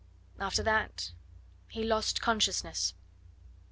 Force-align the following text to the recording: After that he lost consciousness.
After 0.39 0.63
that 0.63 1.11
he 1.67 1.83
lost 1.83 2.23
consciousness. 2.23 2.95